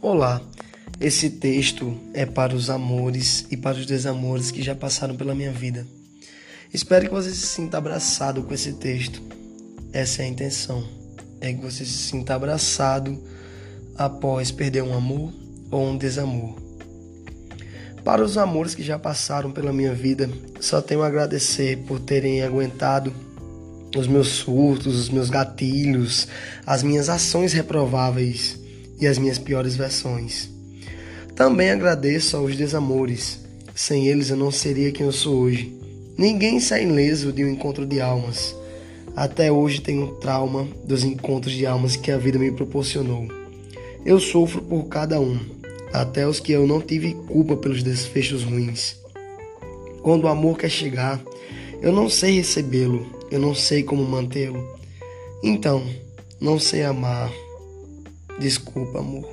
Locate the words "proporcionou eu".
42.50-44.18